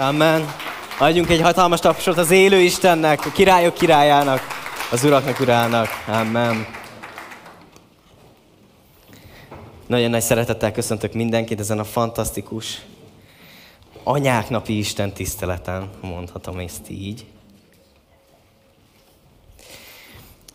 [0.00, 0.54] Amen.
[0.98, 4.40] Adjunk egy hatalmas tapsot az élő Istennek, a királyok királyának,
[4.90, 5.88] az uraknak urának.
[6.06, 6.66] Amen.
[9.86, 12.80] Nagyon nagy szeretettel köszöntök mindenkit ezen a fantasztikus
[14.02, 17.24] anyák napi Isten tiszteleten, mondhatom ezt így.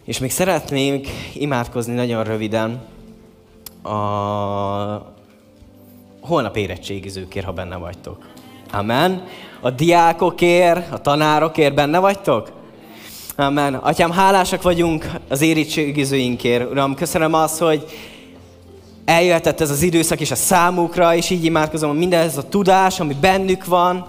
[0.03, 2.85] És még szeretnénk imádkozni nagyon röviden
[3.83, 3.95] a
[6.21, 8.33] holnap érettségizőkért, ha benne vagytok.
[8.71, 9.23] Amen.
[9.61, 12.51] A diákokért, a tanárokért benne vagytok?
[13.35, 13.73] Amen.
[13.73, 16.71] Atyám, hálásak vagyunk az érettségizőinkért.
[16.71, 17.85] Uram, köszönöm azt, hogy
[19.05, 23.15] eljöhetett ez az időszak is a számukra, és így imádkozom, hogy mindez a tudás, ami
[23.21, 24.07] bennük van,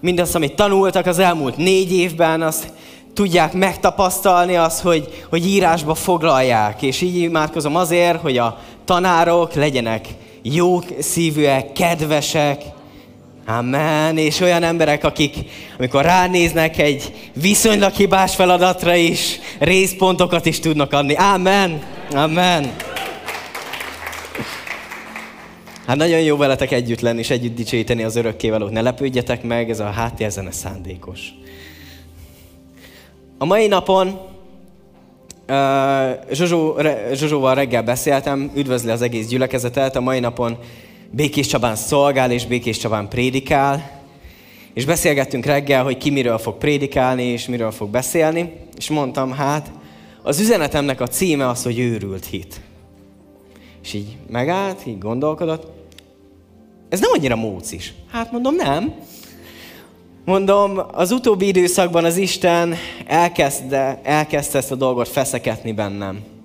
[0.00, 2.72] mindaz, amit tanultak az elmúlt négy évben, azt
[3.14, 6.82] tudják megtapasztalni, az, hogy, hogy írásba foglalják.
[6.82, 10.06] És így imádkozom azért, hogy a tanárok legyenek
[10.42, 12.62] jó szívűek, kedvesek,
[13.46, 14.18] Amen.
[14.18, 15.34] És olyan emberek, akik,
[15.78, 21.14] amikor ránéznek egy viszonylag hibás feladatra is, részpontokat is tudnak adni.
[21.14, 21.82] Amen.
[22.12, 22.74] Amen.
[25.86, 28.70] Hát nagyon jó veletek együtt lenni, és együtt dicsőíteni az örökkévalót.
[28.70, 31.20] Ne lepődjetek meg, ez a háttérzene szándékos.
[33.38, 34.20] A mai napon
[35.48, 36.34] uh,
[37.12, 39.96] Zsozsóval reggel beszéltem, üdvözli az egész gyülekezetet.
[39.96, 40.58] A mai napon
[41.16, 44.02] Békés Csabán szolgál, és Békés Csabán prédikál.
[44.74, 48.52] És beszélgettünk reggel, hogy ki miről fog prédikálni, és miről fog beszélni.
[48.76, 49.70] És mondtam, hát
[50.22, 52.60] az üzenetemnek a címe az, hogy őrült hit.
[53.82, 55.66] És így megállt, így gondolkodott.
[56.88, 57.94] Ez nem annyira mócis.
[58.10, 58.94] Hát mondom, nem.
[60.24, 62.74] Mondom, az utóbbi időszakban az Isten
[63.06, 66.35] elkezdte, elkezdte ezt a dolgot feszeketni bennem.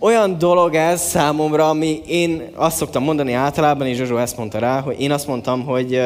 [0.00, 4.80] Olyan dolog ez számomra, ami én azt szoktam mondani általában, és Zsozsó ezt mondta rá,
[4.80, 6.02] hogy én azt mondtam, hogy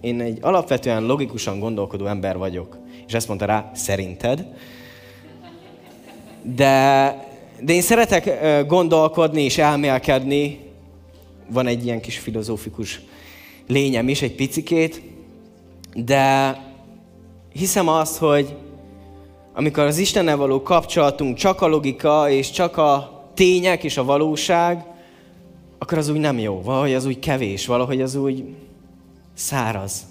[0.00, 2.78] én egy alapvetően logikusan gondolkodó ember vagyok.
[3.06, 4.46] És ezt mondta rá, szerinted.
[6.42, 7.26] De,
[7.60, 8.30] de én szeretek
[8.66, 10.60] gondolkodni és elmélkedni.
[11.48, 13.00] Van egy ilyen kis filozófikus
[13.66, 15.02] lényem is, egy picikét.
[15.94, 16.56] De
[17.52, 18.54] hiszem azt, hogy
[19.54, 24.84] amikor az Istennel való kapcsolatunk csak a logika és csak a tények és a valóság,
[25.78, 26.60] akkor az úgy nem jó.
[26.62, 28.44] Valahogy az úgy kevés, valahogy az úgy
[29.34, 30.06] száraz.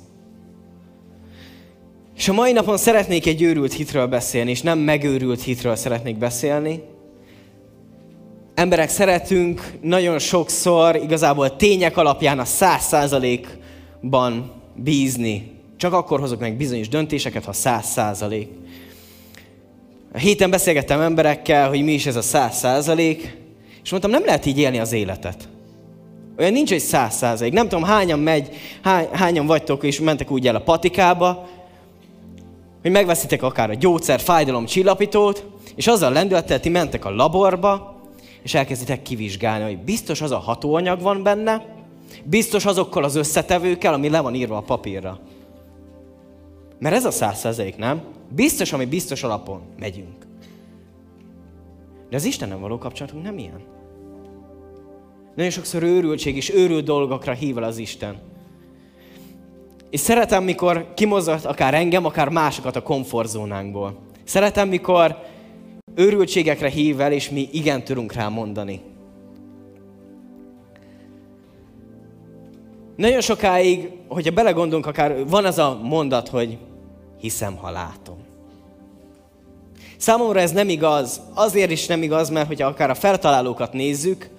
[2.17, 6.83] És a mai napon szeretnék egy őrült hitről beszélni, és nem megőrült hitről szeretnék beszélni.
[8.53, 15.51] Emberek szeretünk nagyon sokszor igazából tények alapján a száz százalékban bízni.
[15.77, 18.47] Csak akkor hozok meg bizonyos döntéseket, ha száz százalék.
[20.15, 23.37] A héten beszélgettem emberekkel, hogy mi is ez a száz százalék,
[23.83, 25.49] és mondtam, nem lehet így élni az életet.
[26.37, 27.53] Olyan nincs egy száz százalék.
[27.53, 28.49] Nem tudom, hányan megy,
[28.81, 31.47] hány, hányan vagytok, és mentek úgy el a patikába,
[32.81, 38.01] hogy megveszitek akár a gyógyszer, fájdalom csillapítót, és azzal lendülettel ti mentek a laborba,
[38.43, 41.65] és elkezditek kivizsgálni, hogy biztos az a hatóanyag van benne,
[42.23, 45.19] biztos azokkal az összetevőkkel, ami le van írva a papírra.
[46.85, 48.01] Mert ez a száz nem?
[48.29, 50.25] Biztos, ami biztos alapon megyünk.
[52.09, 53.61] De az Istennel való kapcsolatunk nem ilyen.
[55.35, 58.17] Nagyon sokszor őrültség és őrült dolgokra hív el az Isten.
[59.89, 63.97] És szeretem, mikor kimozgat akár engem, akár másokat a komfortzónánkból.
[64.23, 65.23] Szeretem, mikor
[65.95, 68.81] őrültségekre hív el, és mi igen tudunk rá mondani.
[72.95, 76.57] Nagyon sokáig, hogyha belegondolunk, akár van az a mondat, hogy
[77.19, 78.17] hiszem, ha látom.
[79.97, 81.21] Számomra ez nem igaz.
[81.33, 84.29] Azért is nem igaz, mert hogyha akár a feltalálókat nézzük,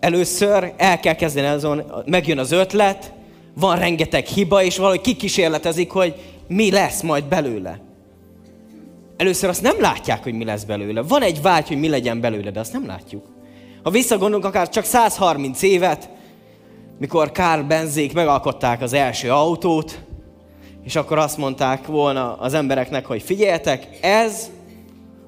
[0.00, 3.12] először el kell kezdeni azon, megjön az ötlet,
[3.54, 6.14] van rengeteg hiba, és valahogy kikísérletezik, hogy
[6.48, 7.80] mi lesz majd belőle.
[9.16, 11.02] Először azt nem látják, hogy mi lesz belőle.
[11.02, 13.26] Van egy vágy, hogy mi legyen belőle, de azt nem látjuk.
[13.82, 16.10] Ha visszagondolunk akár csak 130 évet,
[16.98, 20.02] mikor Karl Benzék megalkották az első autót,
[20.82, 24.50] és akkor azt mondták volna az embereknek, hogy figyeljetek, ez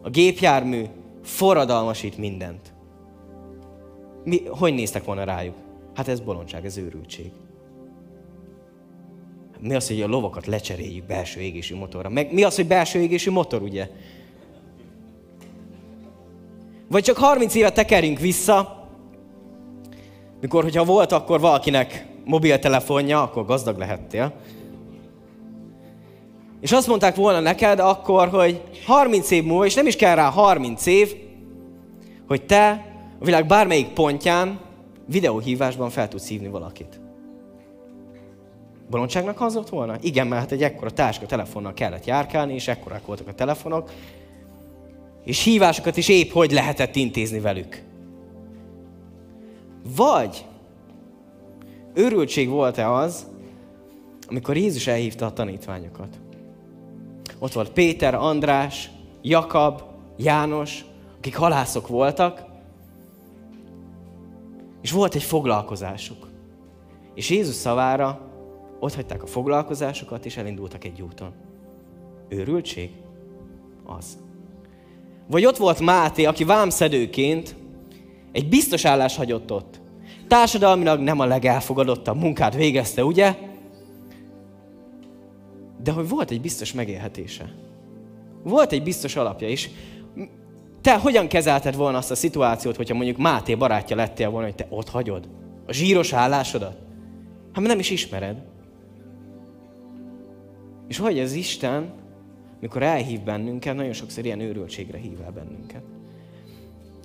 [0.02, 0.84] a gépjármű
[1.22, 2.72] forradalmasít mindent.
[4.24, 5.54] Mi, hogy néztek volna rájuk?
[5.94, 7.30] Hát ez bolondság, ez őrültség.
[9.60, 12.08] Mi az, hogy a lovakat lecseréljük belső égésű motorra?
[12.08, 13.90] Meg mi az, hogy belső égésű motor, ugye?
[16.88, 18.79] Vagy csak 30 évet tekerünk vissza,
[20.40, 24.32] mikor, hogyha volt akkor valakinek mobiltelefonja, akkor gazdag lehettél.
[26.60, 30.30] És azt mondták volna neked akkor, hogy 30 év múlva, és nem is kell rá
[30.30, 31.14] 30 év,
[32.26, 32.86] hogy te
[33.20, 34.60] a világ bármelyik pontján
[35.06, 37.00] videóhívásban fel tudsz hívni valakit.
[38.90, 39.96] Bolondságnak hangzott volna?
[40.00, 43.90] Igen, mert hát egy ekkora táska telefonnal kellett járkálni, és ekkorák voltak a telefonok,
[45.24, 47.82] és hívásokat is épp hogy lehetett intézni velük.
[49.96, 50.44] Vagy
[51.94, 53.26] őrültség volt-e az,
[54.28, 56.20] amikor Jézus elhívta a tanítványokat.
[57.38, 58.90] Ott volt Péter, András,
[59.22, 59.82] Jakab,
[60.16, 60.84] János,
[61.16, 62.44] akik halászok voltak,
[64.82, 66.28] és volt egy foglalkozásuk.
[67.14, 68.20] És Jézus szavára
[68.80, 71.32] ott hagyták a foglalkozásokat, és elindultak egy úton.
[72.28, 72.90] Őrültség?
[73.84, 74.18] Az.
[75.26, 77.54] Vagy ott volt Máté, aki vámszedőként
[78.32, 79.80] egy biztos állás hagyott ott.
[80.28, 83.36] Társadalmilag nem a legelfogadottabb munkát végezte, ugye?
[85.82, 87.54] De hogy volt egy biztos megélhetése.
[88.42, 89.70] Volt egy biztos alapja is.
[90.80, 94.66] Te hogyan kezelted volna azt a szituációt, hogyha mondjuk Máté barátja lettél volna, hogy te
[94.70, 95.28] ott hagyod?
[95.66, 96.78] A zsíros állásodat?
[97.52, 98.36] Hát nem is ismered.
[100.88, 101.92] És hogy az Isten,
[102.60, 105.82] mikor elhív bennünket, nagyon sokszor ilyen őrültségre hív el bennünket.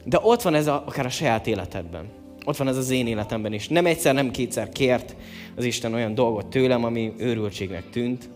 [0.06, 2.06] De ott van ez a, akár a saját életedben.
[2.46, 3.68] Ott van ez az én életemben is.
[3.68, 5.16] Nem egyszer, nem kétszer kért
[5.56, 8.30] az Isten olyan dolgot tőlem, ami őrültségnek tűnt.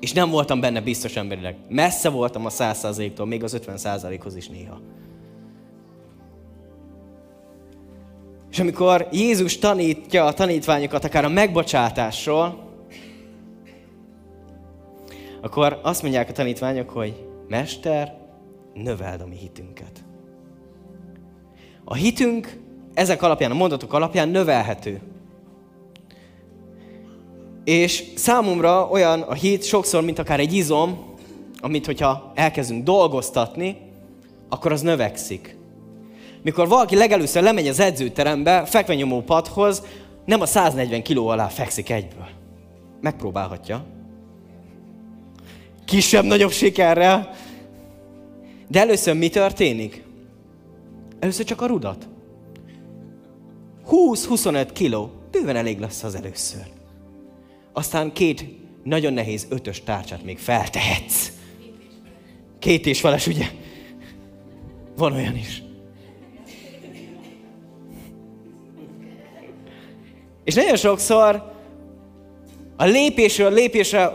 [0.00, 1.56] És nem voltam benne biztos emberileg.
[1.68, 4.80] Messze voltam a száz százaléktól, még az 50 százalékhoz is néha.
[8.50, 12.72] És amikor Jézus tanítja a tanítványokat akár a megbocsátásról,
[15.40, 18.14] akkor azt mondják a tanítványok, hogy Mester,
[18.74, 20.04] növeld a mi hitünket.
[21.84, 22.58] A hitünk
[22.94, 25.00] ezek alapján, a mondatok alapján növelhető.
[27.64, 31.14] És számomra olyan a hit sokszor, mint akár egy izom,
[31.60, 33.76] amit hogyha elkezdünk dolgoztatni,
[34.48, 35.56] akkor az növekszik.
[36.42, 39.82] Mikor valaki legelőször lemegy az edzőterembe, fekvenyomó padhoz,
[40.24, 42.28] nem a 140 kiló alá fekszik egyből.
[43.00, 43.84] Megpróbálhatja.
[45.84, 47.30] Kisebb-nagyobb sikerrel.
[48.68, 50.04] De először mi történik?
[51.24, 52.08] Először csak a rudat.
[53.90, 56.62] 20-25 kiló, bőven elég lesz az először.
[57.72, 58.44] Aztán két
[58.82, 61.32] nagyon nehéz ötös tárcsát még feltehetsz.
[62.58, 63.46] Két és feles, ugye?
[64.96, 65.62] Van olyan is.
[70.44, 71.52] És nagyon sokszor
[72.76, 74.12] a lépésről lépésre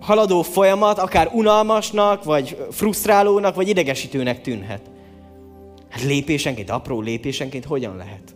[0.00, 4.89] haladó folyamat akár unalmasnak, vagy frusztrálónak, vagy idegesítőnek tűnhet.
[5.90, 8.34] Hát lépésenként, apró lépésenként hogyan lehet?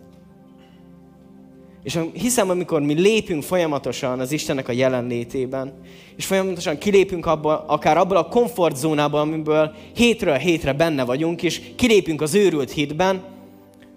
[1.83, 5.73] És hiszem, amikor mi lépünk folyamatosan az Istennek a jelenlétében,
[6.15, 12.21] és folyamatosan kilépünk abba, akár abból a komfortzónából, amiből hétről hétre benne vagyunk, és kilépünk
[12.21, 13.23] az őrült hitben,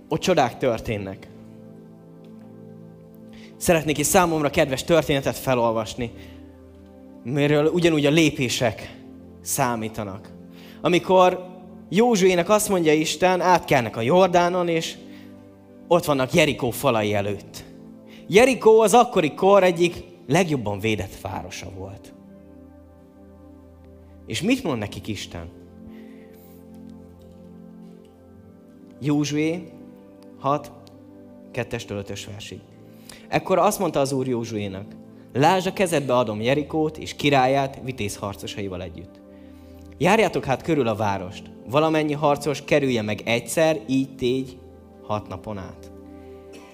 [0.08, 1.28] ott csodák történnek.
[3.56, 6.10] Szeretnék is számomra kedves történetet felolvasni,
[7.24, 8.96] miről ugyanúgy a lépések
[9.40, 10.32] számítanak.
[10.80, 11.46] Amikor
[11.88, 14.96] Józsuének azt mondja Isten, átkelnek a Jordánon, és
[15.88, 17.64] ott vannak Jerikó falai előtt.
[18.26, 22.12] Jerikó az akkori kor egyik legjobban védett városa volt.
[24.26, 25.48] És mit mond nekik Isten?
[29.00, 29.72] Józsué
[30.38, 30.72] 6,
[31.52, 32.58] 2-től 5-ös versig.
[33.28, 34.96] Ekkor azt mondta az Úr Józsuénak,
[35.32, 39.17] Lásd a kezedbe adom Jerikót és királyát vitéz harcosaival együtt.
[40.00, 44.58] Járjátok hát körül a várost, valamennyi harcos kerülje meg egyszer, így tégy
[45.02, 45.90] hat napon át.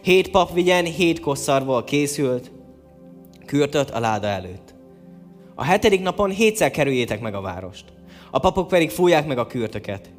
[0.02, 2.52] Hét pap vigyen, hét kosszarval készült,
[3.46, 4.74] kürtöt a láda előtt.
[5.54, 7.84] A hetedik napon hétszer kerüljétek meg a várost.
[8.30, 10.10] A papok pedig fújják meg a kürtöket.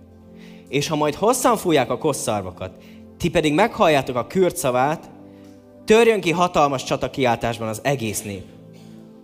[0.70, 2.78] És ha majd hosszan fújják a kosszarvakat,
[3.18, 5.10] ti pedig meghalljátok a kürt szavát,
[5.86, 8.46] törjön ki hatalmas csatakiáltásban az egész nép.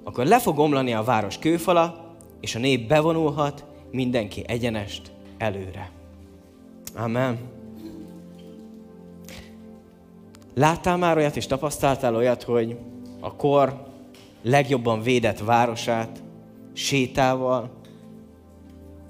[0.04, 5.92] Akkor le fog omlani a város kőfala, és a nép bevonulhat mindenki egyenest előre.
[6.96, 7.40] Amen.
[10.54, 12.78] Láttál már olyat és tapasztaltál olyat, hogy
[13.20, 13.84] a kor
[14.42, 16.24] legjobban védett városát
[16.74, 17.70] sétával,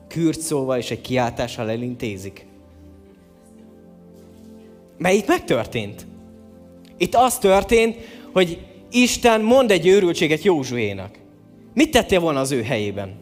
[0.07, 2.45] kürtszóval és egy kiáltással elintézik?
[4.97, 6.05] Mert itt megtörtént.
[6.97, 7.97] Itt az történt,
[8.33, 11.17] hogy Isten mond egy őrültséget Józsuénak.
[11.73, 13.20] Mit tettél volna az ő helyében?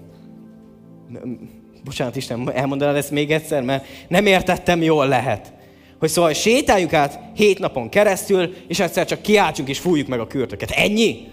[1.83, 5.53] Bocsánat, Isten, elmondanád ezt még egyszer, mert nem értettem jól lehet.
[5.99, 10.27] Hogy szóval sétáljuk át hét napon keresztül, és egyszer csak kiáltsunk és fújjuk meg a
[10.27, 10.69] kürtöket.
[10.69, 11.27] Ennyi?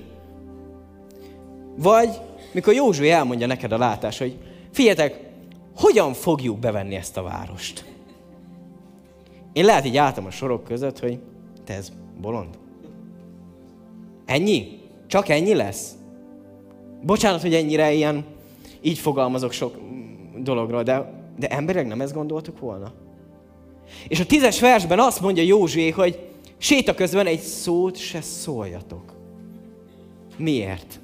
[1.76, 2.08] Vagy
[2.52, 4.36] mikor Józsué elmondja neked a látás, hogy
[4.72, 5.20] figyeljetek,
[5.76, 7.84] hogyan fogjuk bevenni ezt a várost?
[9.56, 11.18] én lehet így álltam a sorok között, hogy
[11.64, 12.58] te ez bolond.
[14.24, 14.78] Ennyi?
[15.06, 15.92] Csak ennyi lesz?
[17.02, 18.24] Bocsánat, hogy ennyire ilyen,
[18.86, 19.78] így fogalmazok sok
[20.38, 22.92] dologról, de, de emberek nem ezt gondoltuk volna.
[24.08, 26.28] És a tízes versben azt mondja Józsué, hogy
[26.58, 29.14] séta közben egy szót se szóljatok.
[30.36, 31.00] Miért?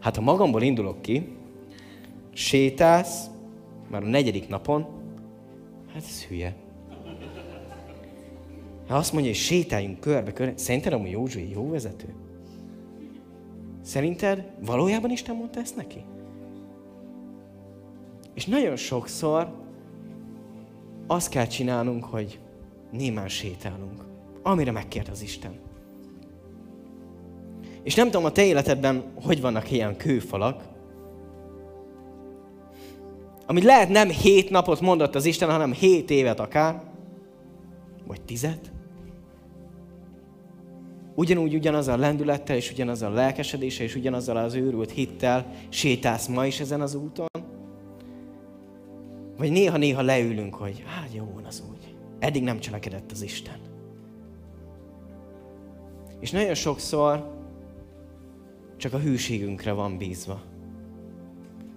[0.00, 1.28] Hát ha magamból indulok ki,
[2.32, 3.26] sétálsz,
[3.90, 4.86] már a negyedik napon,
[5.92, 6.56] hát ez hülye.
[8.88, 12.14] Ha azt mondja, hogy sétáljunk körbe, körbe, szerinted amúgy Józsué jó vezető?
[13.82, 16.04] Szerinted valójában Isten mondta ezt neki?
[18.34, 19.48] És nagyon sokszor
[21.06, 22.38] azt kell csinálnunk, hogy
[22.90, 24.04] némán sétálunk,
[24.42, 25.52] amire megkért az Isten.
[27.82, 30.62] És nem tudom, a te életedben hogy vannak ilyen kőfalak,
[33.46, 36.82] amit lehet nem hét napot mondott az Isten, hanem hét évet akár,
[38.06, 38.72] vagy tizet.
[41.14, 46.46] Ugyanúgy ugyanaz a lendülettel, és ugyanaz a lelkesedése, és ugyanazzal az őrült hittel sétálsz ma
[46.46, 47.33] is ezen az úton.
[49.36, 51.94] Vagy néha-néha leülünk, hogy hát jó van az úgy.
[52.18, 53.58] Eddig nem cselekedett az Isten.
[56.20, 57.32] És nagyon sokszor
[58.76, 60.40] csak a hűségünkre van bízva.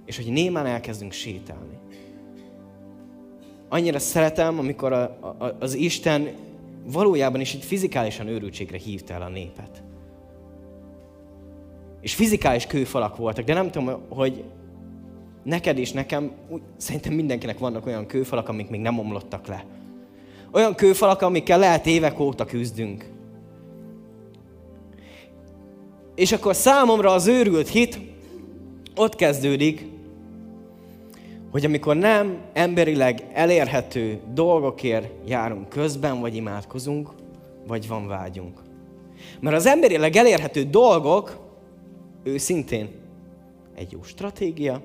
[0.06, 1.78] És hogy némán elkezdünk sétálni.
[3.70, 6.28] Annyira szeretem, amikor a, a, az Isten
[6.84, 9.84] valójában is itt fizikálisan őrültségre hívta el a népet.
[12.02, 14.44] És fizikális kőfalak voltak, de nem tudom, hogy
[15.48, 19.66] neked és nekem, úgy, szerintem mindenkinek vannak olyan kőfalak, amik még nem omlottak le.
[20.52, 23.10] Olyan kőfalak, amikkel lehet évek óta küzdünk.
[26.16, 28.00] És akkor számomra az őrült hit
[28.96, 29.86] ott kezdődik,
[31.52, 37.10] hogy amikor nem emberileg elérhető dolgokért járunk közben, vagy imádkozunk,
[37.68, 38.62] vagy van vágyunk.
[39.40, 41.38] Mert az emberileg elérhető dolgok,
[42.24, 42.90] őszintén,
[43.76, 44.82] egy jó stratégia,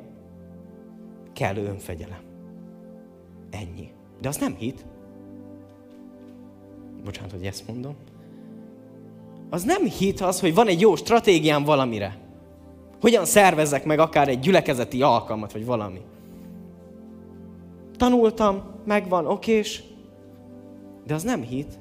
[1.33, 2.21] kell önfegyelem.
[3.51, 3.91] Ennyi.
[4.21, 4.85] De az nem hit.
[7.05, 7.95] Bocsánat, hogy ezt mondom.
[9.51, 12.19] Az nem hit az, hogy van egy jó stratégiám valamire.
[13.01, 16.01] Hogyan szervezzek meg akár egy gyülekezeti alkalmat, vagy valami
[18.03, 19.83] tanultam, megvan, okés,
[21.07, 21.79] de az nem hit.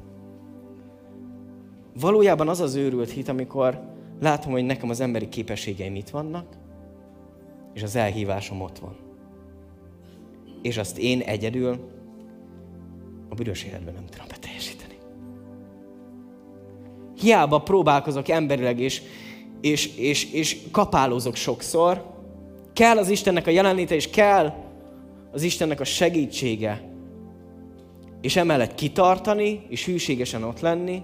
[1.99, 3.81] Valójában az az őrült hit, amikor
[4.19, 6.45] látom, hogy nekem az emberi képességeim itt vannak,
[7.73, 8.95] és az elhívásom ott van.
[10.61, 11.89] És azt én egyedül
[13.29, 14.97] a büdös életben nem tudom beteljesíteni.
[17.21, 19.01] Hiába próbálkozok emberileg, és,
[19.61, 22.09] és, és, és kapálózok sokszor,
[22.73, 24.53] kell az Istennek a jelenléte, és kell
[25.31, 26.89] az Istennek a segítsége,
[28.21, 31.01] és emellett kitartani, és hűségesen ott lenni,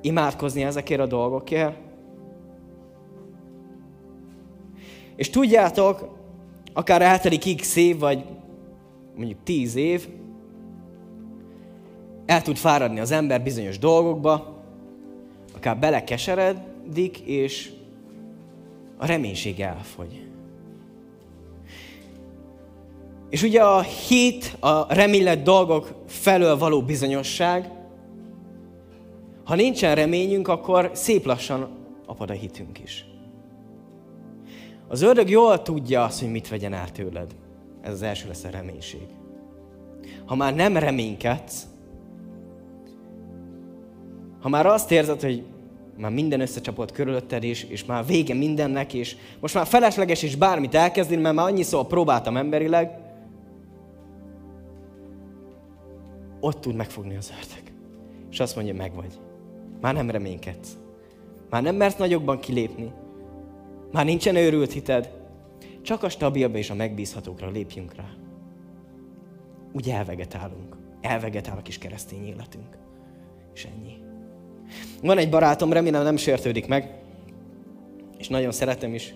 [0.00, 1.76] imádkozni ezekért a dolgokért.
[5.16, 6.18] És tudjátok,
[6.74, 8.24] akár eltelik x év, vagy
[9.16, 10.08] mondjuk tíz év,
[12.26, 14.62] el tud fáradni az ember bizonyos dolgokba,
[15.56, 17.72] akár belekeseredik, és
[18.96, 20.26] a reménység elfogy.
[23.30, 27.70] És ugye a hit, a remélett dolgok felől való bizonyosság,
[29.44, 31.68] ha nincsen reményünk, akkor szép lassan
[32.06, 33.04] apad a hitünk is.
[34.94, 37.34] Az ördög jól tudja azt, hogy mit vegyen el tőled.
[37.82, 39.06] Ez az első lesz a reménység.
[40.26, 41.66] Ha már nem reménykedsz,
[44.40, 45.44] ha már azt érzed, hogy
[45.96, 50.74] már minden összecsapott körülötted is, és már vége mindennek, és most már felesleges is bármit
[50.74, 52.98] elkezdeni, mert már annyiszor próbáltam emberileg,
[56.40, 57.72] ott tud megfogni az ördög.
[58.30, 59.18] És azt mondja, meg vagy.
[59.80, 60.76] Már nem reménykedsz.
[61.50, 62.92] Már nem mersz nagyokban kilépni.
[63.94, 65.10] Már nincsen őrült hited.
[65.82, 68.04] Csak a stabilba és a megbízhatókra lépjünk rá.
[69.72, 70.76] Úgy elvegetálunk.
[71.00, 72.76] Elvegetál a kis keresztény életünk.
[73.54, 73.96] És ennyi.
[75.02, 76.90] Van egy barátom, remélem nem sértődik meg,
[78.18, 79.14] és nagyon szeretem is,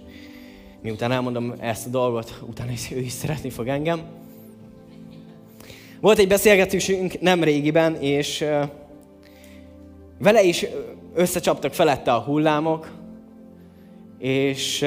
[0.83, 4.01] miután elmondom ezt a dolgot, utána is ő is szeretni fog engem.
[6.01, 8.45] Volt egy beszélgetésünk nem régiben, és
[10.19, 10.67] vele is
[11.15, 12.98] összecsaptak felette a hullámok,
[14.19, 14.87] és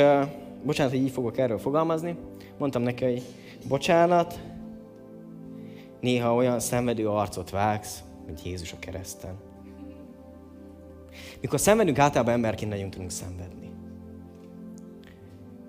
[0.64, 2.16] bocsánat, hogy így fogok erről fogalmazni.
[2.58, 3.24] Mondtam neki, hogy
[3.68, 4.40] bocsánat,
[6.00, 9.34] néha olyan szenvedő arcot vágsz, mint Jézus a kereszten.
[11.42, 13.70] Mikor szenvedünk, általában emberként nagyon tudunk szenvedni.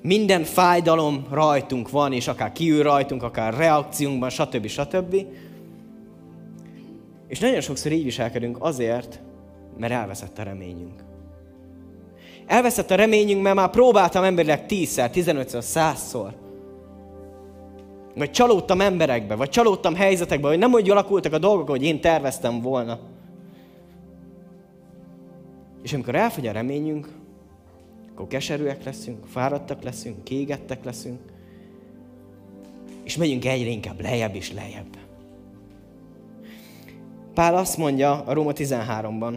[0.03, 4.67] Minden fájdalom rajtunk van, és akár kiül rajtunk, akár reakciónkban, stb.
[4.67, 5.17] stb.
[7.29, 9.21] És nagyon sokszor így viselkedünk azért,
[9.79, 11.05] mert elveszett a reményünk.
[12.53, 16.35] Elveszett a reményünk, mert már próbáltam emberileg tízszer, tizenötször, százszor.
[18.15, 22.61] Vagy csalódtam emberekbe, vagy csalódtam helyzetekbe, hogy nem úgy alakultak a dolgok, hogy én terveztem
[22.61, 22.99] volna.
[25.83, 27.09] És amikor elfogy a reményünk,
[28.11, 31.21] akkor keserűek leszünk, fáradtak leszünk, kégettek leszünk,
[33.05, 34.97] és megyünk egyre inkább lejjebb és lejjebb.
[37.35, 39.35] Pál azt mondja a Róma 13-ban,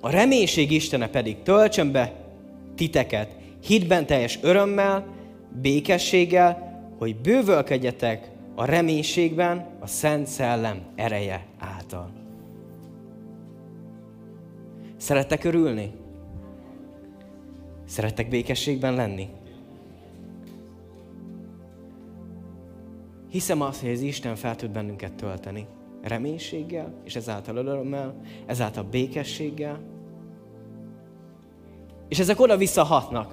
[0.00, 2.24] a reménység Istene pedig töltsön be
[2.76, 5.06] titeket hitben teljes örömmel,
[5.60, 12.10] békességgel, hogy bővölkedjetek a reménységben a Szent Szellem ereje által.
[14.96, 15.92] Szerettek örülni?
[17.86, 19.28] Szerettek békességben lenni?
[23.30, 25.66] Hiszem azt, hogy az Isten fel tud bennünket tölteni
[26.02, 29.80] reménységgel, és ezáltal örömmel, ezáltal békességgel.
[32.08, 33.30] És ezek oda visszahatnak.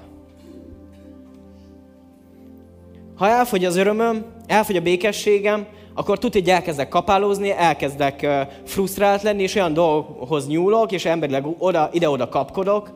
[3.15, 8.27] Ha elfogy az örömöm, elfogy a békességem, akkor tudja, hogy elkezdek kapálózni, elkezdek
[8.65, 12.93] frusztrált lenni, és olyan dolgokhoz nyúlok, és emberileg oda, ide-oda kapkodok,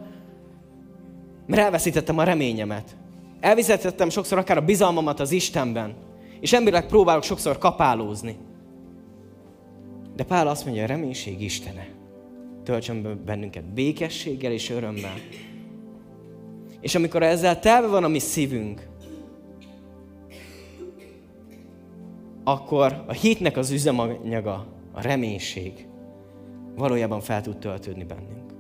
[1.46, 2.96] mert elveszítettem a reményemet.
[3.40, 5.94] Elveszítettem sokszor akár a bizalmamat az Istenben,
[6.40, 8.38] és emberileg próbálok sokszor kapálózni.
[10.16, 11.88] De Pál azt mondja, a reménység Istene.
[12.64, 15.14] Töltsön bennünket békességgel és örömmel.
[16.82, 18.88] És amikor ezzel telve van a mi szívünk,
[22.44, 25.88] akkor a hitnek az üzemanyaga, a reménység
[26.76, 28.54] valójában fel tud töltődni bennünk.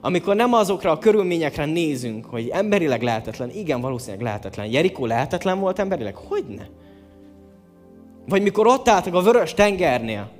[0.00, 4.66] Amikor nem azokra a körülményekre nézünk, hogy emberileg lehetetlen, igen, valószínűleg lehetetlen.
[4.66, 6.14] Jerikó lehetetlen volt emberileg?
[6.14, 6.68] Hogyne?
[8.28, 10.30] Vagy mikor ott álltak a vörös tengernél,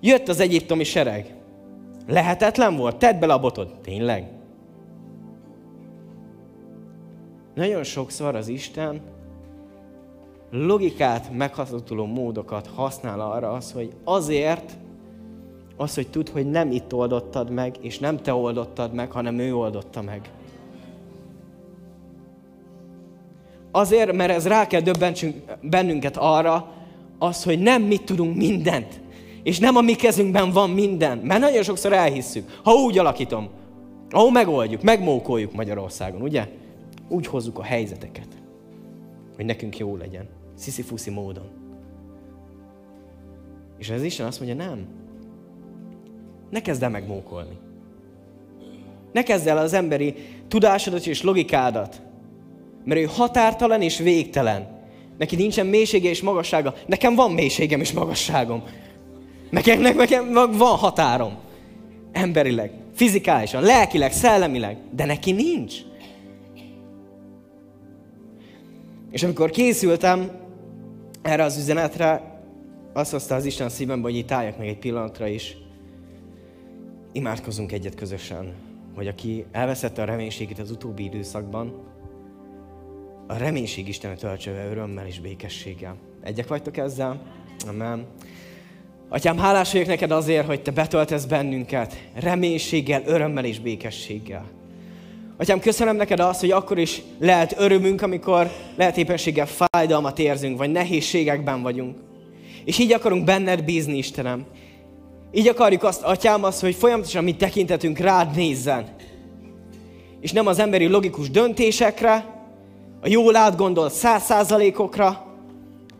[0.00, 1.34] jött az egyiptomi sereg.
[2.06, 2.96] Lehetetlen volt?
[2.96, 3.80] Tedd bele a botod.
[3.82, 4.30] Tényleg?
[7.54, 9.00] Nagyon sokszor az Isten
[10.50, 14.72] logikát meghatotuló módokat használ arra az, hogy azért,
[15.76, 19.54] az, hogy tud, hogy nem itt oldottad meg, és nem te oldottad meg, hanem ő
[19.54, 20.30] oldotta meg.
[23.70, 26.72] Azért, mert ez rá kell döbbentsünk bennünket arra,
[27.18, 29.00] az, hogy nem mi tudunk mindent.
[29.42, 31.18] És nem a mi kezünkben van minden.
[31.18, 32.60] Mert nagyon sokszor elhisszük.
[32.62, 33.48] Ha úgy alakítom,
[34.10, 36.48] ahol megoldjuk, megmókoljuk Magyarországon, ugye?
[37.08, 38.28] Úgy hozzuk a helyzeteket,
[39.36, 40.28] hogy nekünk jó legyen.
[40.54, 41.46] Sziszi-fuszi módon.
[43.78, 44.86] És az Isten azt mondja, nem.
[46.50, 47.58] Ne kezd el megmókolni.
[49.12, 50.14] Ne kezd el az emberi
[50.48, 52.02] tudásodat és logikádat.
[52.84, 54.82] Mert ő határtalan és végtelen.
[55.18, 56.74] Neki nincsen mélysége és magassága.
[56.86, 58.62] Nekem van mélységem és magasságom.
[59.50, 61.36] Nekem, nekem van határom.
[62.12, 64.76] Emberileg, fizikálisan, lelkileg, szellemileg.
[64.90, 65.74] De neki nincs.
[69.14, 70.30] És amikor készültem
[71.22, 72.40] erre az üzenetre,
[72.92, 75.56] azt hozta az Isten szívembe, hogy itt álljak meg egy pillanatra is.
[77.12, 78.54] Imádkozunk egyet közösen,
[78.94, 81.74] hogy aki elveszette a reménységét az utóbbi időszakban,
[83.26, 85.96] a reménység Istenet töltse örömmel és békességgel.
[86.22, 87.20] Egyek vagytok ezzel?
[87.68, 88.06] Amen.
[89.08, 94.44] Atyám, hálás vagyok neked azért, hogy te betöltesz bennünket reménységgel, örömmel és békességgel.
[95.36, 100.72] Atyám, köszönöm neked azt, hogy akkor is lehet örömünk, amikor lehet éppenséggel fájdalmat érzünk, vagy
[100.72, 101.96] nehézségekben vagyunk.
[102.64, 104.44] És így akarunk benned bízni, Istenem.
[105.32, 108.84] Így akarjuk azt, Atyám, azt, hogy folyamatosan mi tekintetünk rád nézzen.
[110.20, 112.32] És nem az emberi logikus döntésekre,
[113.00, 115.26] a jól átgondolt száz százalékokra,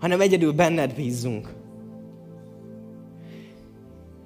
[0.00, 1.48] hanem egyedül benned bízzunk.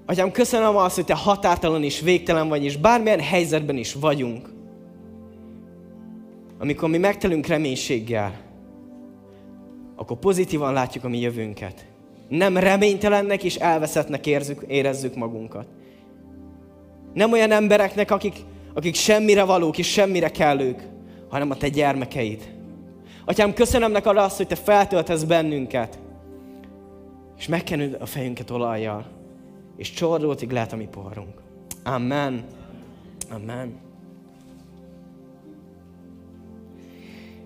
[0.07, 4.57] Atyám, köszönöm azt, hogy Te határtalan és végtelen vagy, és bármilyen helyzetben is vagyunk.
[6.59, 8.35] Amikor mi megtelünk reménységgel,
[9.97, 11.87] akkor pozitívan látjuk a mi jövőnket.
[12.29, 15.67] Nem reménytelennek és elveszettnek érzük, érezzük magunkat.
[17.15, 18.37] Nem olyan embereknek, akik,
[18.75, 20.89] akik semmire valók és semmire kellők,
[21.29, 22.53] hanem a Te gyermekeid.
[23.25, 25.99] Atyám, köszönöm neked azt, hogy Te feltöltesz bennünket,
[27.39, 29.07] és megkenőd a fejünket olajjal,
[29.77, 31.41] és csordultig lehet a mi poharunk.
[31.85, 32.45] Amen.
[33.31, 33.88] Amen.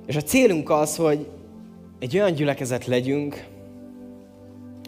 [0.07, 1.31] És a célunk az, hogy
[1.99, 3.47] egy olyan gyülekezet legyünk,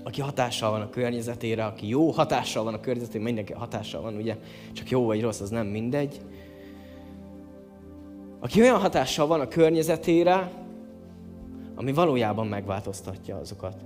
[0.05, 4.37] aki hatással van a környezetére, aki jó hatással van a környezetére, mindenki hatással van, ugye,
[4.73, 6.21] csak jó vagy rossz, az nem mindegy.
[8.41, 10.51] Aki olyan hatással van a környezetére,
[11.75, 13.77] ami valójában megváltoztatja azokat.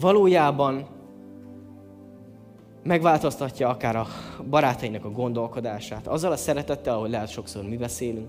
[0.00, 0.86] Valójában
[2.82, 4.06] megváltoztatja akár a
[4.50, 8.28] barátainak a gondolkodását, azzal a szeretettel, ahogy lehet sokszor mi beszélünk,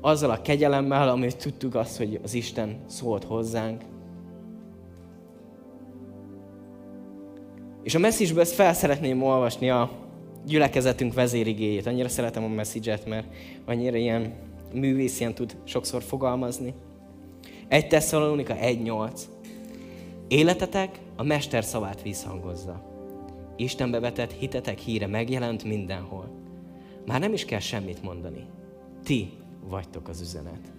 [0.00, 3.82] azzal a kegyelemmel, amit tudtuk azt, hogy az Isten szólt hozzánk.
[7.82, 9.90] És a messzicsből ezt fel szeretném olvasni a
[10.46, 11.86] gyülekezetünk vezérigéjét.
[11.86, 13.26] Annyira szeretem a messzidzset, mert
[13.66, 14.34] annyira ilyen
[14.74, 16.74] művész ilyen tud sokszor fogalmazni.
[17.68, 19.20] Egy Tesszalonika 1.8.
[20.28, 22.82] Életetek a Mester szavát visszhangozza.
[23.56, 26.30] Istenbe vetett hitetek híre megjelent mindenhol.
[27.06, 28.44] Már nem is kell semmit mondani.
[29.04, 29.30] Ti
[29.68, 30.72] vagytok az üzenet.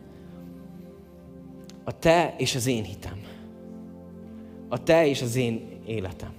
[1.84, 3.20] A te és az én hitem.
[4.70, 6.34] A te és az én életem.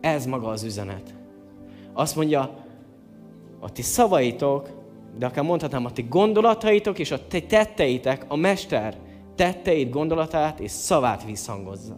[0.00, 1.14] Ez maga az üzenet.
[1.92, 2.64] Azt mondja,
[3.60, 4.70] a ti szavaitok,
[5.18, 8.96] de akár mondhatnám, a ti gondolataitok és a ti tetteitek, a Mester
[9.34, 11.96] tetteit, gondolatát és szavát visszhangozza.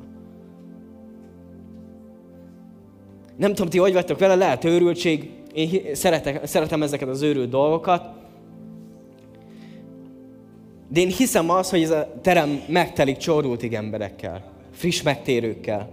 [3.36, 8.19] Nem tudom, ti hogy vagytok vele, lehet őrültség, én szeretek, szeretem ezeket az őrült dolgokat,
[10.92, 15.88] de én hiszem az, hogy ez a terem megtelik csordultig emberekkel, friss megtérőkkel.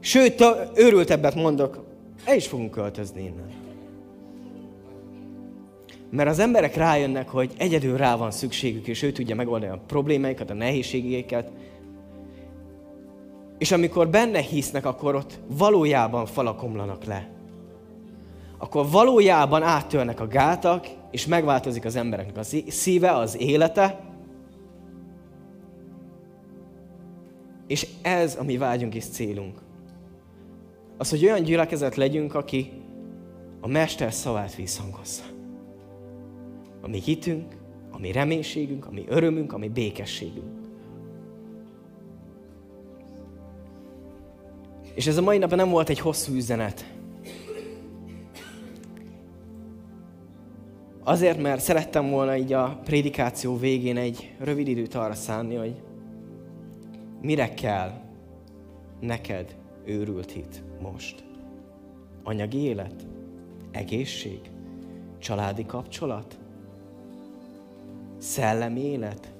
[0.00, 1.84] Sőt, őrültebbet mondok,
[2.24, 3.50] el is fogunk költözni innen.
[6.10, 10.50] Mert az emberek rájönnek, hogy egyedül rá van szükségük, és ő tudja megoldani a problémáikat,
[10.50, 11.50] a nehézségeiket.
[13.58, 17.28] És amikor benne hisznek, akkor ott valójában falak omlanak le.
[18.58, 24.09] Akkor valójában áttörnek a gátak, és megváltozik az embereknek a szíve, az élete.
[27.70, 29.58] És ez a mi vágyunk és célunk.
[30.96, 32.72] Az, hogy olyan gyülekezet legyünk, aki
[33.60, 35.22] a Mester szavát visszhangozza.
[36.80, 37.56] A mi hitünk,
[37.90, 40.68] a mi reménységünk, a mi örömünk, a mi békességünk.
[44.94, 46.94] És ez a mai napon nem volt egy hosszú üzenet.
[51.04, 55.88] Azért, mert szerettem volna így a prédikáció végén egy rövid időt arra szánni, hogy
[57.20, 57.92] mire kell
[59.00, 61.24] neked őrült hit most?
[62.22, 63.06] Anyagi élet?
[63.70, 64.40] Egészség?
[65.18, 66.38] Családi kapcsolat?
[68.18, 69.32] Szellemi élet?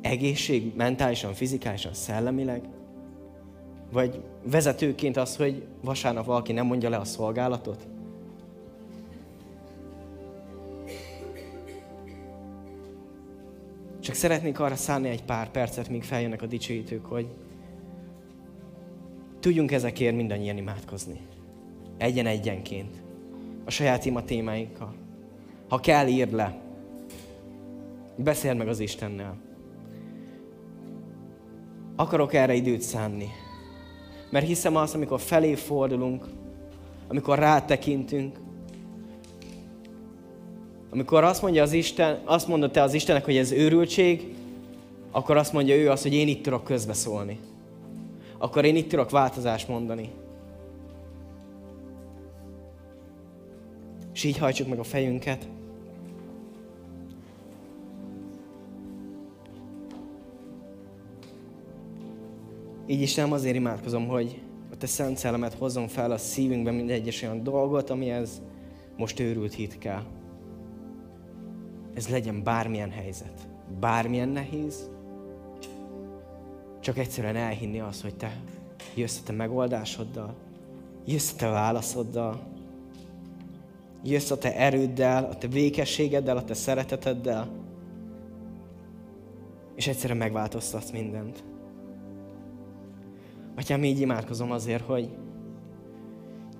[0.00, 2.68] Egészség mentálisan, fizikálisan, szellemileg?
[3.92, 7.86] Vagy vezetőként az, hogy vasárnap valaki nem mondja le a szolgálatot?
[14.14, 17.26] Csak szeretnék arra szállni egy pár percet, míg feljönnek a dicsőítők, hogy
[19.40, 21.20] tudjunk ezekért mindannyian imádkozni.
[21.98, 23.02] Egyen-egyenként.
[23.64, 24.94] A saját ima témáinkkal.
[25.68, 26.60] Ha kell, írd le.
[28.16, 29.36] Beszéld meg az Istennel.
[31.96, 33.28] Akarok erre időt szánni.
[34.30, 36.26] Mert hiszem azt, amikor felé fordulunk,
[37.08, 38.38] amikor rátekintünk,
[40.94, 44.34] amikor azt mondja az Isten, azt mondod te az Istennek, hogy ez őrültség,
[45.10, 47.38] akkor azt mondja ő azt, hogy én itt tudok közbeszólni.
[48.38, 50.10] Akkor én itt tudok változást mondani.
[54.12, 55.48] És így hajtsuk meg a fejünket.
[62.86, 64.40] Így is nem azért imádkozom, hogy
[64.72, 68.42] a te szent szellemet hozzon fel a szívünkben minden egyes olyan dolgot, amihez
[68.96, 70.02] most őrült hit kell
[71.94, 73.48] ez legyen bármilyen helyzet,
[73.80, 74.90] bármilyen nehéz,
[76.80, 78.40] csak egyszerűen elhinni azt, hogy te
[78.94, 80.34] jössz a te megoldásoddal,
[81.04, 82.40] jössz a te válaszoddal,
[84.04, 87.48] jössz a te erőddel, a te békességeddel, a te szereteteddel,
[89.74, 91.44] és egyszerűen megváltoztatsz mindent.
[93.56, 95.08] Atyám, így imádkozom azért, hogy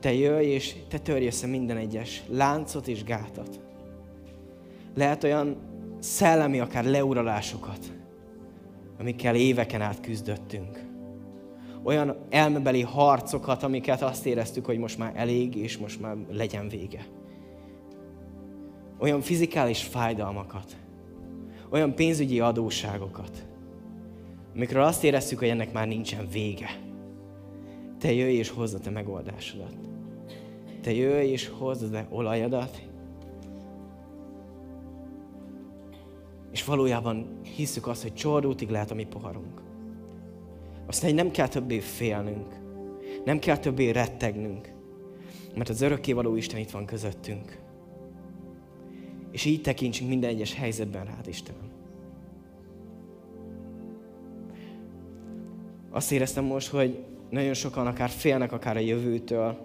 [0.00, 3.60] te jöjj, és te törj össze minden egyes láncot és gátat.
[4.94, 5.56] Lehet olyan
[5.98, 7.92] szellemi, akár leuralásokat,
[8.98, 10.82] amikkel éveken át küzdöttünk.
[11.82, 17.06] Olyan elmebeli harcokat, amiket azt éreztük, hogy most már elég, és most már legyen vége.
[18.98, 20.76] Olyan fizikális fájdalmakat,
[21.70, 23.46] olyan pénzügyi adóságokat,
[24.54, 26.68] amikről azt éreztük, hogy ennek már nincsen vége.
[27.98, 29.74] Te jöjj és hozd a te megoldásodat.
[30.80, 32.82] Te jöjj és hozd a te olajadat,
[36.54, 39.60] És valójában hiszük azt, hogy csordultig lehet a mi poharunk.
[40.86, 42.54] Azt hogy nem kell többé félnünk.
[43.24, 44.72] Nem kell többé rettegnünk.
[45.54, 47.58] Mert az örökkévaló Isten itt van közöttünk.
[49.30, 51.72] És így tekintsünk minden egyes helyzetben rád, Istenem.
[55.94, 59.58] azt éreztem most, hogy nagyon sokan akár félnek akár a jövőtől,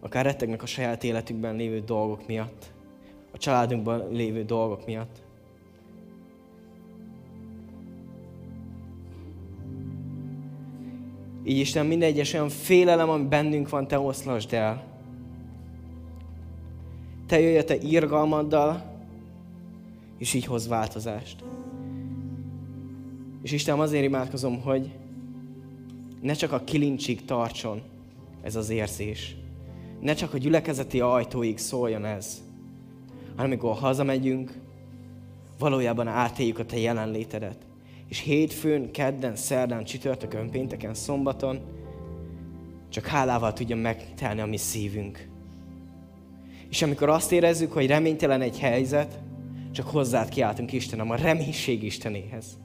[0.00, 2.72] akár rettegnek a saját életükben lévő dolgok miatt,
[3.30, 5.22] a családunkban lévő dolgok miatt.
[11.44, 14.84] Így Isten minden egyes olyan félelem, ami bennünk van, Te oszlasd el.
[17.26, 18.82] Te jöjj a Te írgalmaddal,
[20.18, 21.44] és így hoz változást.
[23.42, 24.90] És Isten azért imádkozom, hogy
[26.20, 27.82] ne csak a kilincsig tartson
[28.42, 29.36] ez az érzés.
[30.00, 32.42] Ne csak a gyülekezeti ajtóig szóljon ez,
[33.36, 34.52] hanem amikor hazamegyünk,
[35.58, 37.56] valójában átéljük a Te jelenlétedet.
[38.08, 41.60] És hétfőn, kedden, szerdán, csütörtökön, pénteken, szombaton
[42.90, 45.28] csak hálával tudja megtelni a mi szívünk.
[46.68, 49.18] És amikor azt érezzük, hogy reménytelen egy helyzet,
[49.72, 52.58] csak hozzád kiáltunk Istenem, a reménység Istenéhez.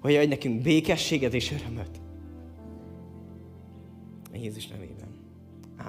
[0.00, 2.00] Hogy adj nekünk békességet és örömöt.
[4.32, 5.08] Jézus nevében.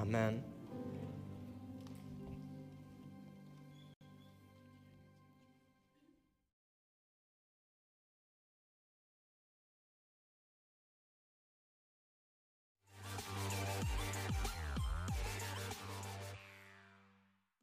[0.02, 0.53] Amen.